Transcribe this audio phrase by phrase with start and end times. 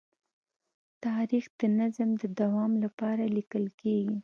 [1.05, 4.17] تاریخ د نظم د دوام لپاره لیکل کېږي.